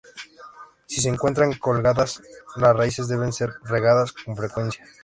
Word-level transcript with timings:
Si 0.87 0.99
se 0.99 1.09
encuentran 1.09 1.53
colgadas 1.59 2.23
las 2.55 2.75
raíces 2.75 3.07
deben 3.07 3.31
ser 3.31 3.51
regadas 3.65 4.11
con 4.11 4.35
frecuencia. 4.35 4.83